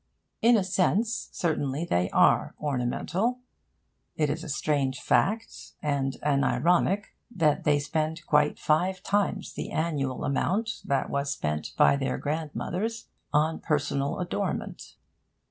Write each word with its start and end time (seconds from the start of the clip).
In 0.41 0.57
a 0.57 0.63
sense, 0.63 1.29
certainly, 1.31 1.85
they 1.85 2.09
are 2.09 2.55
ornamental. 2.59 3.41
It 4.15 4.31
is 4.31 4.43
a 4.43 4.49
strange 4.49 4.99
fact, 4.99 5.73
and 5.79 6.17
an 6.23 6.43
ironic, 6.43 7.13
that 7.29 7.65
they 7.65 7.77
spend 7.77 8.25
quite 8.25 8.57
five 8.57 9.03
times 9.03 9.53
the 9.53 9.69
annual 9.69 10.23
amount 10.23 10.81
that 10.85 11.11
was 11.11 11.29
spent 11.31 11.73
by 11.77 11.97
their 11.97 12.17
grandmothers 12.17 13.09
on 13.31 13.59
personal 13.59 14.17
adornment. 14.17 14.95